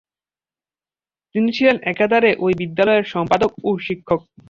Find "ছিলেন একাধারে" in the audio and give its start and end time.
1.57-2.29